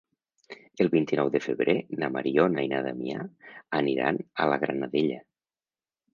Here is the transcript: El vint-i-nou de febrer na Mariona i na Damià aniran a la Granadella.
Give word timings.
El 0.85 0.87
vint-i-nou 0.93 1.29
de 1.35 1.41
febrer 1.47 1.75
na 2.05 2.09
Mariona 2.15 2.65
i 2.69 2.73
na 2.73 2.81
Damià 2.89 3.21
aniran 3.83 4.19
a 4.47 4.51
la 4.55 4.61
Granadella. 4.67 5.23